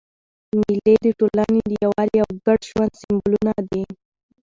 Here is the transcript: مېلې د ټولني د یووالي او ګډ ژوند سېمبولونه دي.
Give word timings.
مېلې 0.59 0.95
د 1.05 1.07
ټولني 1.19 1.59
د 1.69 1.71
یووالي 1.83 2.17
او 2.23 2.29
ګډ 2.45 2.59
ژوند 2.69 2.91
سېمبولونه 3.01 3.53
دي. 3.71 3.83